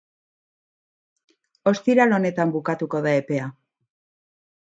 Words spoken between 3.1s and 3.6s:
epea.